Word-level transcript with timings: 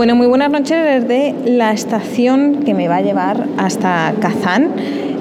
Bueno, 0.00 0.16
muy 0.16 0.28
buenas 0.28 0.50
noches 0.50 0.78
desde 0.82 1.34
la 1.44 1.72
estación 1.72 2.62
que 2.64 2.72
me 2.72 2.88
va 2.88 2.96
a 2.96 3.00
llevar 3.02 3.44
hasta 3.58 4.14
Kazán. 4.18 4.70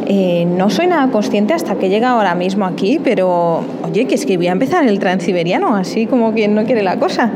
Eh, 0.08 0.46
no 0.46 0.70
soy 0.70 0.88
nada 0.88 1.12
consciente 1.12 1.54
hasta 1.54 1.76
que 1.76 1.90
llega 1.90 2.12
ahora 2.12 2.34
mismo 2.34 2.64
aquí, 2.64 2.98
pero 3.04 3.62
oye, 3.84 4.06
que 4.06 4.16
es 4.16 4.26
que 4.26 4.38
voy 4.38 4.48
a 4.48 4.54
empezar 4.54 4.88
el 4.88 4.98
transiberiano, 4.98 5.76
así 5.76 6.06
como 6.06 6.32
quien 6.32 6.56
no 6.56 6.64
quiere 6.64 6.82
la 6.82 6.98
cosa. 6.98 7.30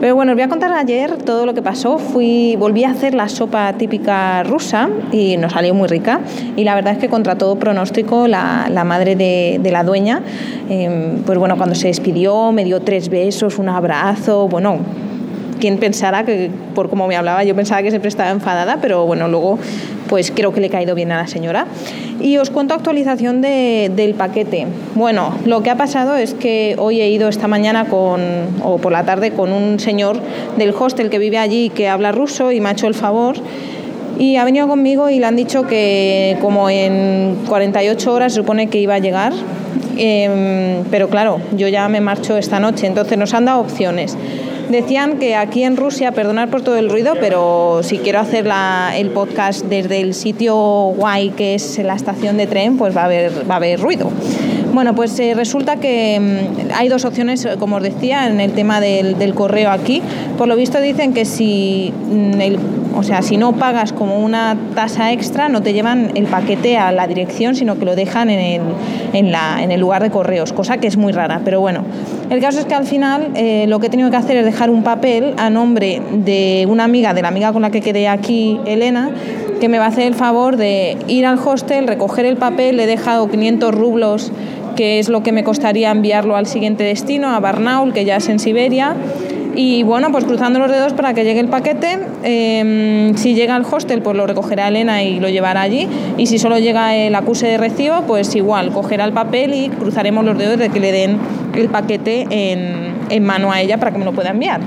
Pero 0.00 0.16
bueno, 0.16 0.32
os 0.32 0.36
voy 0.36 0.42
a 0.42 0.48
contar 0.48 0.72
ayer 0.72 1.16
todo 1.18 1.46
lo 1.46 1.54
que 1.54 1.62
pasó. 1.62 1.98
Fui, 1.98 2.56
volví 2.58 2.82
a 2.82 2.90
hacer 2.90 3.14
la 3.14 3.28
sopa 3.28 3.72
típica 3.74 4.42
rusa 4.42 4.88
y 5.12 5.36
nos 5.36 5.52
salió 5.52 5.72
muy 5.74 5.86
rica. 5.86 6.18
Y 6.56 6.64
la 6.64 6.74
verdad 6.74 6.94
es 6.94 6.98
que 6.98 7.08
contra 7.08 7.38
todo 7.38 7.54
pronóstico, 7.54 8.26
la, 8.26 8.82
madre 8.84 9.14
de, 9.14 9.60
la 9.70 9.84
dueña, 9.84 10.22
em, 10.68 11.22
pues 11.24 11.38
bueno, 11.38 11.56
cuando 11.56 11.76
se 11.76 11.86
despidió, 11.86 12.50
me 12.50 12.64
dio 12.64 12.80
tres 12.80 13.10
besos, 13.10 13.60
un 13.60 13.68
abrazo, 13.68 14.48
bueno, 14.48 14.80
quién 15.60 15.78
pensara 15.78 16.24
que 16.24 16.50
por 16.74 16.90
cómo 16.90 17.06
me 17.06 17.16
hablaba, 17.16 17.44
yo 17.44 17.54
pensaba 17.54 17.82
que 17.82 17.90
siempre 17.90 18.08
estaba 18.08 18.30
enfadada, 18.30 18.78
pero 18.80 19.06
bueno, 19.06 19.28
luego 19.28 19.58
pues 20.08 20.32
creo 20.34 20.52
que 20.52 20.60
le 20.60 20.66
he 20.66 20.70
caído 20.70 20.96
bien 20.96 21.12
a 21.12 21.16
la 21.16 21.28
señora. 21.28 21.66
Y 22.20 22.36
os 22.38 22.50
cuento 22.50 22.74
actualización 22.74 23.40
del 23.40 24.14
paquete. 24.14 24.66
Bueno, 24.96 25.34
lo 25.46 25.62
que 25.62 25.70
ha 25.70 25.76
pasado 25.76 26.16
es 26.16 26.34
que 26.34 26.74
hoy 26.78 27.00
he 27.00 27.08
ido 27.08 27.28
esta 27.28 27.46
mañana 27.46 27.86
con, 27.86 28.20
o 28.62 28.78
por 28.78 28.90
la 28.90 29.04
tarde 29.04 29.30
con 29.30 29.52
un 29.52 29.78
señor 29.78 30.18
del 30.58 30.74
hostel 30.76 31.10
que 31.10 31.18
vive 31.18 31.38
allí 31.38 31.70
que 31.70 31.88
habla 31.88 32.10
ruso 32.10 32.50
y 32.50 32.60
me 32.60 32.70
ha 32.70 32.72
hecho 32.72 32.88
el 32.88 32.94
favor. 32.94 33.36
Y 34.18 34.36
ha 34.36 34.44
venido 34.44 34.66
conmigo 34.66 35.08
y 35.08 35.18
le 35.18 35.26
han 35.26 35.36
dicho 35.36 35.66
que 35.66 36.36
como 36.42 36.68
en 36.68 37.36
48 37.48 38.12
horas 38.12 38.32
se 38.32 38.40
supone 38.40 38.68
que 38.68 38.78
iba 38.78 38.94
a 38.94 38.98
llegar. 38.98 39.32
Em, 39.96 40.84
pero 40.90 41.08
claro, 41.08 41.40
yo 41.56 41.68
ya 41.68 41.88
me 41.88 42.00
marcho 42.00 42.36
esta 42.36 42.58
noche, 42.58 42.86
entonces 42.86 43.16
nos 43.16 43.32
han 43.32 43.44
dado 43.44 43.60
opciones 43.60 44.16
Decían 44.70 45.18
que 45.18 45.34
aquí 45.34 45.64
en 45.64 45.76
Rusia, 45.76 46.12
perdonar 46.12 46.48
por 46.48 46.62
todo 46.62 46.76
el 46.76 46.88
ruido, 46.88 47.14
pero 47.18 47.80
si 47.82 47.98
quiero 47.98 48.20
hacer 48.20 48.48
el 48.96 49.10
podcast 49.10 49.64
desde 49.64 50.00
el 50.00 50.14
sitio 50.14 50.54
guay 50.96 51.30
que 51.30 51.56
es 51.56 51.78
la 51.78 51.94
estación 51.94 52.36
de 52.36 52.46
tren, 52.46 52.78
pues 52.78 52.96
va 52.96 53.02
a 53.02 53.04
haber, 53.06 53.50
va 53.50 53.54
a 53.54 53.56
haber 53.56 53.80
ruido. 53.80 54.12
Bueno, 54.72 54.94
pues 54.94 55.18
eh, 55.18 55.34
resulta 55.34 55.76
que 55.76 56.20
mm, 56.20 56.70
hay 56.72 56.88
dos 56.88 57.04
opciones, 57.04 57.48
como 57.58 57.76
os 57.76 57.82
decía, 57.82 58.28
en 58.28 58.38
el 58.38 58.52
tema 58.52 58.80
del, 58.80 59.18
del 59.18 59.34
correo 59.34 59.72
aquí. 59.72 60.02
Por 60.38 60.46
lo 60.46 60.54
visto 60.54 60.80
dicen 60.80 61.14
que 61.14 61.24
si 61.24 61.92
mm, 62.08 62.40
el 62.40 62.58
o 62.94 63.02
sea, 63.02 63.22
si 63.22 63.36
no 63.36 63.52
pagas 63.52 63.92
como 63.92 64.18
una 64.18 64.56
tasa 64.74 65.12
extra, 65.12 65.48
no 65.48 65.62
te 65.62 65.72
llevan 65.72 66.12
el 66.14 66.26
paquete 66.26 66.76
a 66.76 66.92
la 66.92 67.06
dirección, 67.06 67.54
sino 67.54 67.78
que 67.78 67.84
lo 67.84 67.94
dejan 67.94 68.30
en 68.30 68.62
el, 69.12 69.34
en 69.34 69.70
el 69.70 69.80
lugar 69.80 70.02
de 70.02 70.10
correos, 70.10 70.52
cosa 70.52 70.78
que 70.78 70.86
es 70.86 70.96
muy 70.96 71.12
rara. 71.12 71.40
Pero 71.44 71.60
bueno, 71.60 71.84
el 72.30 72.40
caso 72.40 72.58
es 72.58 72.64
que 72.66 72.74
al 72.74 72.86
final 72.86 73.30
eh, 73.34 73.66
lo 73.68 73.80
que 73.80 73.86
he 73.86 73.90
tenido 73.90 74.10
que 74.10 74.16
hacer 74.16 74.36
es 74.36 74.44
dejar 74.44 74.70
un 74.70 74.82
papel 74.82 75.34
a 75.38 75.50
nombre 75.50 76.02
de 76.12 76.66
una 76.68 76.84
amiga, 76.84 77.14
de 77.14 77.22
la 77.22 77.28
amiga 77.28 77.52
con 77.52 77.62
la 77.62 77.70
que 77.70 77.80
quedé 77.80 78.08
aquí, 78.08 78.60
Elena, 78.66 79.10
que 79.60 79.68
me 79.68 79.78
va 79.78 79.84
a 79.84 79.88
hacer 79.88 80.06
el 80.06 80.14
favor 80.14 80.56
de 80.56 80.96
ir 81.06 81.26
al 81.26 81.38
hostel, 81.38 81.86
recoger 81.86 82.24
el 82.24 82.36
papel, 82.36 82.76
le 82.76 82.84
he 82.84 82.86
dejado 82.86 83.30
500 83.30 83.74
rublos, 83.74 84.32
que 84.74 84.98
es 84.98 85.08
lo 85.08 85.22
que 85.22 85.32
me 85.32 85.44
costaría 85.44 85.90
enviarlo 85.90 86.36
al 86.36 86.46
siguiente 86.46 86.84
destino, 86.84 87.28
a 87.28 87.40
Barnaul, 87.40 87.92
que 87.92 88.04
ya 88.04 88.16
es 88.16 88.28
en 88.28 88.38
Siberia 88.38 88.96
y 89.54 89.82
bueno, 89.82 90.12
pues 90.12 90.24
cruzando 90.24 90.58
los 90.58 90.70
dedos 90.70 90.92
para 90.92 91.14
que 91.14 91.24
llegue 91.24 91.40
el 91.40 91.48
paquete. 91.48 91.98
Em, 92.22 93.16
si 93.16 93.34
llega 93.34 93.56
al 93.56 93.64
hostel, 93.70 94.02
pues 94.02 94.16
lo 94.16 94.26
recogerá 94.26 94.68
Elena 94.68 95.02
y 95.02 95.20
lo 95.20 95.28
llevará 95.28 95.62
allí. 95.62 95.88
Y 96.18 96.26
si 96.26 96.38
solo 96.38 96.58
llega 96.58 96.94
el 96.94 97.14
acuse 97.14 97.46
de 97.46 97.58
recibo, 97.58 98.02
pues 98.06 98.34
igual, 98.34 98.70
cogerá 98.70 99.04
el 99.04 99.12
papel 99.12 99.54
y 99.54 99.68
cruzaremos 99.68 100.24
los 100.24 100.38
dedos 100.38 100.58
de 100.58 100.68
que 100.68 100.80
le 100.80 100.92
den 100.92 101.18
el 101.54 101.68
paquete 101.68 102.26
en, 102.30 102.94
en 103.10 103.24
mano 103.24 103.52
a 103.52 103.60
ella 103.60 103.78
para 103.78 103.92
que 103.92 103.98
me 103.98 104.04
lo 104.04 104.12
pueda 104.12 104.30
enviar. 104.30 104.60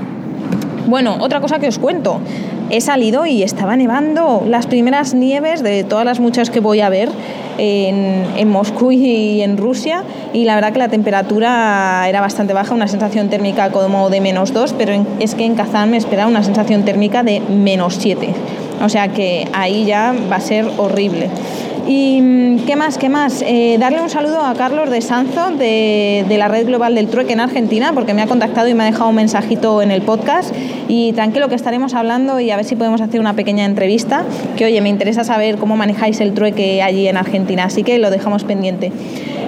Bueno, 0.86 1.16
otra 1.20 1.40
cosa 1.40 1.58
que 1.58 1.68
os 1.68 1.78
cuento. 1.78 2.20
He 2.70 2.80
salido 2.80 3.26
y 3.26 3.42
estaba 3.42 3.76
nevando 3.76 4.42
las 4.46 4.66
primeras 4.66 5.14
nieves 5.14 5.62
de 5.62 5.84
todas 5.84 6.04
las 6.04 6.20
muchas 6.20 6.50
que 6.50 6.60
voy 6.60 6.80
a 6.80 6.88
ver 6.88 7.10
en, 7.58 8.48
Moscú 8.48 8.92
y 8.92 9.42
en 9.42 9.56
Rusia 9.56 10.02
y 10.32 10.44
la 10.44 10.54
verdad 10.54 10.72
que 10.72 10.78
la 10.78 10.88
temperatura 10.88 12.08
era 12.08 12.20
bastante 12.20 12.52
baja, 12.52 12.74
una 12.74 12.88
sensación 12.88 13.28
térmica 13.28 13.70
como 13.70 14.10
de 14.10 14.20
menos 14.20 14.52
2, 14.52 14.74
pero 14.78 14.92
es 15.20 15.34
que 15.34 15.44
en 15.44 15.54
Kazán 15.54 15.90
me 15.90 15.96
espera 15.96 16.26
una 16.26 16.42
sensación 16.42 16.84
térmica 16.84 17.22
de 17.22 17.40
menos 17.40 17.96
7. 18.00 18.28
O 18.82 18.88
sea 18.88 19.08
que 19.08 19.48
ahí 19.52 19.84
ya 19.84 20.14
va 20.30 20.36
a 20.36 20.40
ser 20.40 20.66
horrible. 20.78 21.28
¿Y 21.86 22.20
mm, 22.22 22.64
qué 22.64 22.76
más? 22.76 22.96
¿Qué 22.96 23.08
más? 23.10 23.42
Eh, 23.46 23.76
darle 23.78 24.00
un 24.00 24.08
saludo 24.08 24.40
a 24.40 24.54
Carlos 24.54 24.88
de 24.88 25.02
Sanzo 25.02 25.50
de, 25.50 26.24
la 26.38 26.48
Red 26.48 26.66
Global 26.66 26.94
del 26.94 27.08
Trueque 27.08 27.34
en 27.34 27.40
Argentina, 27.40 27.92
porque 27.92 28.14
me 28.14 28.22
ha 28.22 28.26
contactado 28.26 28.68
y 28.68 28.74
me 28.74 28.84
ha 28.84 28.86
dejado 28.86 29.10
un 29.10 29.16
mensajito 29.16 29.82
en 29.82 29.90
el 29.90 30.00
podcast. 30.00 30.54
Y 30.88 31.12
tranquilo 31.12 31.48
que 31.48 31.54
estaremos 31.54 31.94
hablando 31.94 32.40
y 32.40 32.50
a 32.50 32.56
ver 32.56 32.64
si 32.64 32.74
podemos 32.74 33.02
hacer 33.02 33.20
una 33.20 33.34
pequeña 33.34 33.66
entrevista. 33.66 34.24
Que 34.56 34.64
oye, 34.64 34.80
me 34.80 34.88
interesa 34.88 35.24
saber 35.24 35.58
cómo 35.58 35.76
manejáis 35.76 36.20
el 36.20 36.32
trueque 36.32 36.82
allí 36.82 37.06
en 37.06 37.18
Argentina, 37.18 37.64
así 37.64 37.82
que 37.82 37.98
lo 37.98 38.10
dejamos 38.10 38.44
pendiente. 38.44 38.90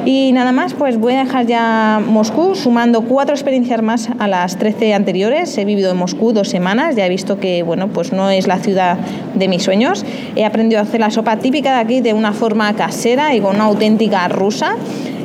Y 0.07 0.31
nada 0.31 0.53
más, 0.53 0.73
pues 0.73 1.01
voy 1.01 1.15
a 1.15 1.25
dejar 1.25 1.47
ya 1.47 2.01
Moscú, 2.07 2.55
sumando 2.55 3.01
cuatro 3.01 3.35
experiencias 3.35 3.83
más 3.83 4.09
a 4.21 4.29
las 4.29 4.57
13 4.57 4.95
anteriores. 4.95 5.59
He 5.59 5.65
vivido 5.65 5.91
en 5.91 5.97
Moscú 5.97 6.33
dos 6.33 6.49
semanas, 6.49 6.95
ya 6.95 7.07
he 7.07 7.09
visto 7.09 7.41
que 7.41 7.65
bueno, 7.65 7.89
pues 7.89 8.13
no 8.13 8.31
es 8.31 8.47
la 8.47 8.59
ciudad 8.59 8.99
de 9.35 9.49
mis 9.49 9.65
sueños. 9.65 10.07
He 10.37 10.45
aprendido 10.45 10.81
a 10.81 10.85
hacer 10.85 11.01
la 11.01 11.11
sopa 11.11 11.39
típica 11.39 11.75
de 11.75 11.81
aquí 11.81 12.01
de 12.03 12.13
una 12.13 12.26
forma 12.33 12.75
casera 12.75 13.35
y 13.35 13.41
con 13.41 13.57
una 13.57 13.65
auténtica 13.65 14.27
rusa. 14.29 14.77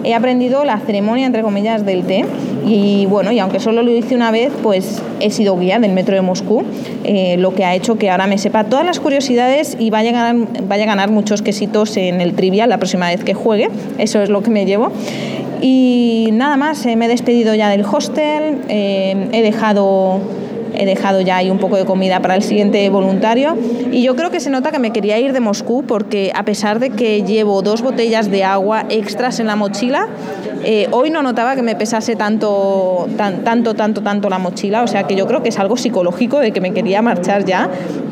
He 0.03 0.15
aprendido 0.15 0.65
la 0.65 0.79
ceremonia, 0.79 1.27
entre 1.27 1.43
comillas, 1.43 1.85
del 1.85 2.03
té 2.05 2.25
y 2.65 3.05
bueno, 3.07 3.31
y 3.31 3.39
aunque 3.39 3.59
solo 3.59 3.83
lo 3.83 3.91
hice 3.91 4.15
una 4.15 4.31
vez, 4.31 4.51
pues 4.63 5.01
he 5.19 5.29
sido 5.29 5.57
guía 5.57 5.79
del 5.79 5.93
metro 5.93 6.15
de 6.15 6.21
Moscú, 6.21 6.63
eh, 7.03 7.37
lo 7.37 7.53
que 7.53 7.65
ha 7.65 7.75
hecho 7.75 7.97
que 7.97 8.09
ahora 8.09 8.27
me 8.27 8.37
sepa 8.37 8.63
todas 8.63 8.85
las 8.85 8.99
curiosidades 8.99 9.75
y 9.79 9.89
vaya 9.89 10.09
a, 10.11 10.13
ganar, 10.13 10.47
vaya 10.67 10.83
a 10.83 10.87
ganar 10.87 11.11
muchos 11.11 11.41
quesitos 11.41 11.97
en 11.97 12.21
el 12.21 12.33
trivial 12.33 12.69
la 12.69 12.77
próxima 12.77 13.09
vez 13.09 13.23
que 13.23 13.33
juegue. 13.33 13.69
Eso 13.97 14.21
es 14.21 14.29
lo 14.29 14.41
que 14.41 14.49
me 14.49 14.65
llevo. 14.65 14.91
Y 15.61 16.29
nada 16.33 16.57
más, 16.57 16.85
eh, 16.85 16.95
me 16.95 17.05
he 17.05 17.07
despedido 17.07 17.53
ya 17.53 17.69
del 17.69 17.85
hostel, 17.85 18.61
eh, 18.69 19.27
he 19.31 19.41
dejado 19.41 20.19
he 20.73 20.85
dejado 20.85 21.21
ya 21.21 21.37
ahí 21.37 21.49
un 21.49 21.59
poco 21.59 21.77
de 21.77 21.85
comida 21.85 22.21
para 22.21 22.35
el 22.35 22.43
siguiente 22.43 22.89
voluntario 22.89 23.57
y 23.91 24.03
yo 24.03 24.15
creo 24.15 24.31
que 24.31 24.39
se 24.39 24.49
nota 24.49 24.71
que 24.71 24.79
me 24.79 24.91
quería 24.91 25.19
ir 25.19 25.33
de 25.33 25.39
Moscú 25.39 25.83
porque 25.83 26.31
a 26.35 26.43
pesar 26.43 26.79
de 26.79 26.91
que 26.91 27.23
llevo 27.23 27.61
dos 27.61 27.81
botellas 27.81 28.29
de 28.29 28.43
agua 28.43 28.85
extras 28.89 29.39
en 29.39 29.47
la 29.47 29.55
mochila, 29.55 30.07
eh, 30.63 30.87
hoy 30.91 31.09
no 31.09 31.23
notaba 31.23 31.55
que 31.55 31.61
me 31.61 31.75
pesase 31.75 32.15
tanto, 32.15 33.07
tanto, 33.17 33.73
tanto, 33.73 34.01
tanto 34.01 34.29
la 34.29 34.39
mochila, 34.39 34.83
o 34.83 34.87
sea 34.87 35.03
que 35.03 35.15
yo 35.15 35.27
creo 35.27 35.41
que 35.41 35.49
es 35.49 35.59
algo 35.59 35.77
psicológico 35.77 36.39
de 36.39 36.51
que 36.51 36.61
me 36.61 36.73
quería 36.73 37.01
marchar 37.01 37.45
ya 37.45 37.69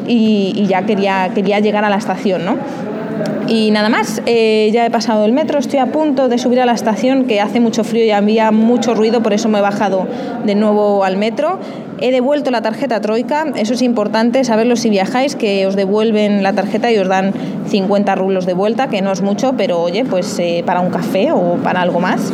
y, 0.07 0.53
y 0.55 0.67
ya 0.67 0.85
quería, 0.85 1.31
quería 1.33 1.59
llegar 1.59 1.85
a 1.85 1.89
la 1.89 1.97
estación, 1.97 2.45
¿no? 2.45 2.57
Y 3.47 3.71
nada 3.71 3.89
más, 3.89 4.21
eh, 4.25 4.69
ya 4.71 4.85
he 4.85 4.91
pasado 4.91 5.25
el 5.25 5.31
metro, 5.31 5.57
estoy 5.57 5.79
a 5.79 5.87
punto 5.87 6.29
de 6.29 6.37
subir 6.37 6.59
a 6.61 6.65
la 6.65 6.73
estación 6.73 7.25
que 7.25 7.41
hace 7.41 7.59
mucho 7.59 7.83
frío 7.83 8.05
y 8.05 8.11
había 8.11 8.51
mucho 8.51 8.93
ruido, 8.93 9.23
por 9.23 9.33
eso 9.33 9.49
me 9.49 9.57
he 9.59 9.61
bajado 9.61 10.07
de 10.45 10.55
nuevo 10.55 11.03
al 11.03 11.17
metro. 11.17 11.59
He 12.01 12.11
devuelto 12.11 12.51
la 12.51 12.61
tarjeta 12.61 13.01
Troika, 13.01 13.45
eso 13.55 13.73
es 13.73 13.81
importante 13.81 14.43
saberlo 14.43 14.75
si 14.75 14.89
viajáis, 14.89 15.35
que 15.35 15.65
os 15.65 15.75
devuelven 15.75 16.43
la 16.43 16.53
tarjeta 16.53 16.91
y 16.91 16.97
os 16.97 17.07
dan 17.07 17.33
50 17.67 18.15
rublos 18.15 18.45
de 18.45 18.53
vuelta, 18.53 18.87
que 18.87 19.01
no 19.01 19.11
es 19.11 19.21
mucho, 19.21 19.53
pero 19.57 19.81
oye, 19.81 20.05
pues 20.05 20.37
eh, 20.39 20.63
para 20.65 20.79
un 20.79 20.91
café 20.91 21.31
o 21.31 21.55
para 21.55 21.81
algo 21.81 21.99
más. 21.99 22.31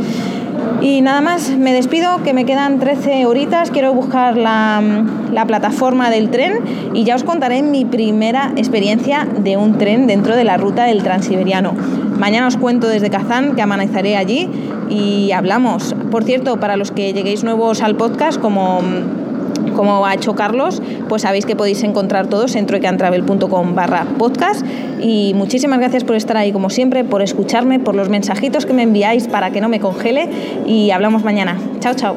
Y 0.82 1.02
nada 1.02 1.22
más, 1.22 1.50
me 1.52 1.74
despido, 1.74 2.22
que 2.24 2.34
me 2.34 2.46
quedan 2.46 2.80
13 2.80 3.26
horitas, 3.26 3.72
quiero 3.72 3.94
buscar 3.94 4.38
la, 4.38 4.84
la, 5.32 5.46
plataforma 5.46 6.10
del 6.10 6.30
tren 6.30 6.60
y 6.94 7.04
ya 7.06 7.16
os 7.16 7.24
contaré 7.24 7.64
mi 7.64 7.86
primera 7.86 8.52
experiencia 8.56 9.26
de 9.26 9.58
un 9.58 9.78
tren 9.78 10.06
dentro 10.06 10.36
de 10.36 10.44
la 10.44 10.58
ruta 10.58 10.84
del 10.84 11.02
Transiberiano. 11.02 11.74
Mañana 12.18 12.48
os 12.48 12.58
cuento 12.58 12.88
desde 12.88 13.10
Kazán, 13.10 13.56
que 13.56 13.62
amaneceré 13.62 14.18
allí 14.18 14.50
y 14.90 15.32
hablamos. 15.32 15.96
Por 16.12 16.24
cierto, 16.24 16.60
para 16.60 16.78
los 16.78 16.92
que 16.92 17.14
lleguéis 17.14 17.44
nuevos 17.44 17.82
al 17.82 17.96
podcast, 17.96 18.40
como 18.40 18.82
como 19.76 20.06
ha 20.06 20.14
hecho 20.14 20.36
Carlos, 20.36 20.82
pues 21.08 21.22
sabéis 21.24 21.46
que 21.46 21.56
podéis 21.56 21.84
encontrar 21.84 22.28
todos 22.28 22.56
en 22.56 22.66
truequeantravel.com 22.66 23.76
barra 23.76 24.06
podcast. 24.18 24.66
Y 25.02 25.34
muchísimas 25.36 25.80
gracias 25.80 26.04
por 26.04 26.16
estar 26.16 26.38
ahí 26.38 26.52
como 26.52 26.70
siempre, 26.70 27.04
por 27.04 27.22
escucharme, 27.22 27.80
por 27.80 27.96
los 27.96 28.10
mensajitos 28.10 28.66
que 28.66 28.74
me 28.74 28.84
enviáis 28.84 29.28
para 29.28 29.52
que 29.52 29.62
no 29.62 29.70
me 29.70 29.80
congele 29.80 30.30
y 30.66 30.92
hablamos 30.92 31.24
mañana. 31.24 31.58
Chao, 31.80 31.94
chao. 31.94 32.16